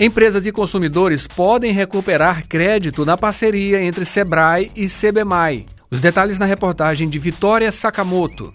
[0.00, 5.66] Empresas e consumidores podem recuperar crédito na parceria entre Sebrae e CBMAI.
[5.90, 8.54] Os detalhes na reportagem de Vitória Sakamoto.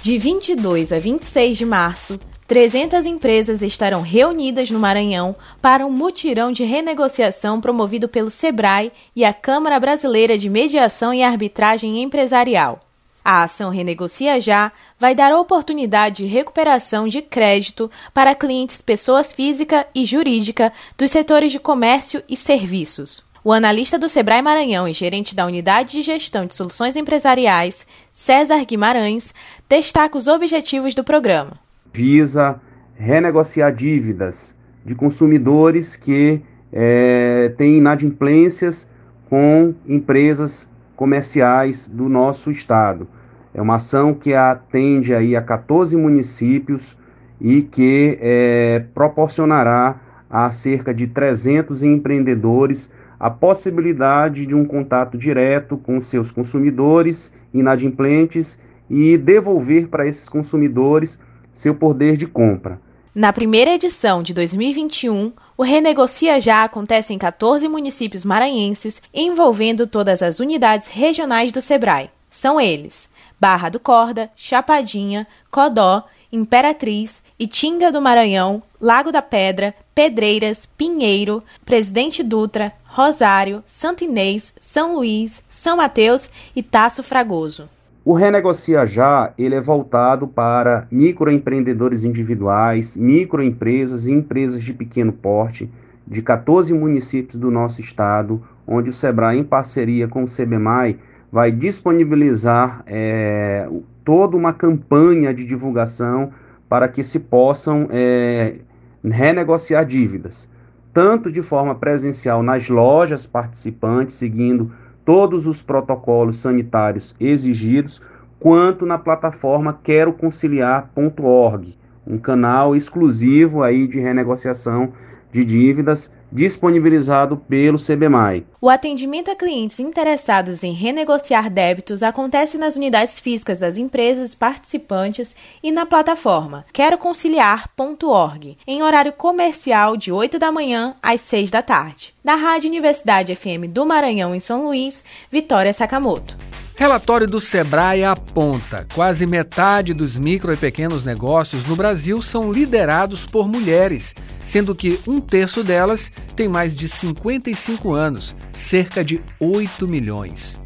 [0.00, 6.52] De 22 a 26 de março, 300 empresas estarão reunidas no Maranhão para um mutirão
[6.52, 12.78] de renegociação promovido pelo SEBRAE e a Câmara Brasileira de Mediação e Arbitragem Empresarial.
[13.24, 19.86] A ação Renegocia Já vai dar oportunidade de recuperação de crédito para clientes pessoas física
[19.94, 23.24] e jurídica dos setores de comércio e serviços.
[23.44, 28.64] O analista do Sebrae Maranhão e gerente da Unidade de Gestão de Soluções Empresariais, César
[28.64, 29.32] Guimarães,
[29.68, 31.52] destaca os objetivos do programa.
[31.92, 32.60] Visa
[32.94, 36.40] renegociar dívidas de consumidores que
[36.72, 38.88] é, têm inadimplências
[39.28, 43.08] com empresas comerciais do nosso estado.
[43.54, 46.96] É uma ação que atende aí a 14 municípios
[47.40, 50.00] e que é, proporcionará
[50.30, 58.58] a cerca de 300 empreendedores a possibilidade de um contato direto com seus consumidores inadimplentes
[58.88, 61.20] e devolver para esses consumidores
[61.52, 62.80] seu poder de compra.
[63.14, 70.22] Na primeira edição de 2021, o Renegocia Já acontece em 14 municípios maranhenses, envolvendo todas
[70.22, 72.10] as unidades regionais do Sebrae.
[72.30, 73.10] São eles:
[73.42, 82.22] Barra do Corda, Chapadinha, Codó, Imperatriz, Itinga do Maranhão, Lago da Pedra, Pedreiras, Pinheiro, Presidente
[82.22, 87.68] Dutra, Rosário, Santo Inês, São Luís, São Mateus e Taço Fragoso.
[88.04, 95.68] O Renegocia Já ele é voltado para microempreendedores individuais, microempresas e empresas de pequeno porte
[96.06, 100.96] de 14 municípios do nosso estado, onde o SEBRAE, em parceria com o CBMAI,
[101.32, 103.66] vai disponibilizar é,
[104.04, 106.30] toda uma campanha de divulgação
[106.68, 108.56] para que se possam é,
[109.02, 110.46] renegociar dívidas,
[110.92, 114.70] tanto de forma presencial nas lojas participantes, seguindo
[115.06, 118.02] todos os protocolos sanitários exigidos,
[118.38, 124.92] quanto na plataforma queroconciliar.org, um canal exclusivo aí de renegociação
[125.32, 128.44] de dívidas disponibilizado pelo CBMAI.
[128.60, 135.34] O atendimento a clientes interessados em renegociar débitos acontece nas unidades físicas das empresas participantes
[135.62, 142.14] e na plataforma queroconciliar.org, em horário comercial de 8 da manhã às 6 da tarde.
[142.24, 146.51] Da Rádio Universidade FM do Maranhão em São Luís, Vitória Sakamoto.
[146.74, 153.26] Relatório do Sebrae aponta: quase metade dos micro e pequenos negócios no Brasil são liderados
[153.26, 154.14] por mulheres,
[154.44, 160.60] sendo que um terço delas tem mais de 55 anos, cerca de 8 milhões.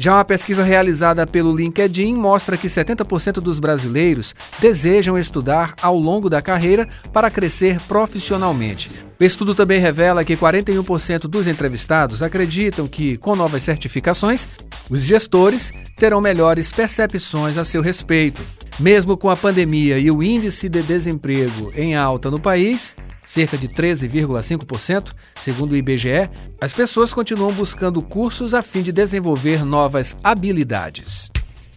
[0.00, 6.30] Já uma pesquisa realizada pelo LinkedIn mostra que 70% dos brasileiros desejam estudar ao longo
[6.30, 8.88] da carreira para crescer profissionalmente.
[9.20, 14.46] O estudo também revela que 41% dos entrevistados acreditam que, com novas certificações,
[14.88, 18.40] os gestores terão melhores percepções a seu respeito.
[18.78, 22.94] Mesmo com a pandemia e o índice de desemprego em alta no país,
[23.28, 29.66] cerca de 13,5%, segundo o IBGE, as pessoas continuam buscando cursos a fim de desenvolver
[29.66, 31.30] novas habilidades.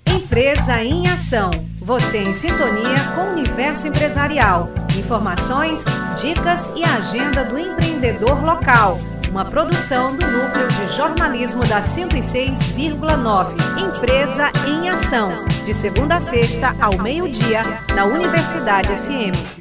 [0.08, 1.52] Empresa em Ação.
[1.80, 4.70] Você em sintonia com o universo empresarial.
[4.98, 5.84] Informações,
[6.22, 8.98] dicas e agenda do empreendedor local.
[9.30, 13.54] Uma produção do Núcleo de Jornalismo da 106,9.
[13.78, 15.36] Empresa em Ação.
[15.66, 17.64] De segunda a sexta, ao meio-dia,
[17.94, 19.60] na Universidade FM.